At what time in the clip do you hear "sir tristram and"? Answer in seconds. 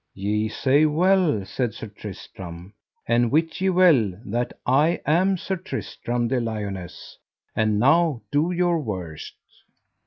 1.75-3.29